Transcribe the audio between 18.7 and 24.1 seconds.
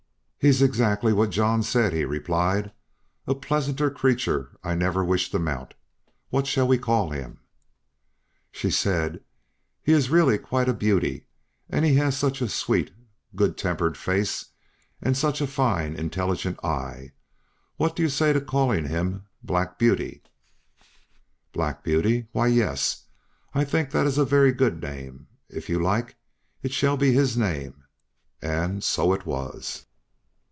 him 'Black Beauty'?" "Black Beauty why, yes, I think that